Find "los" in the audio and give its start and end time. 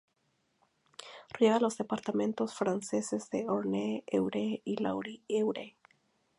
1.59-1.77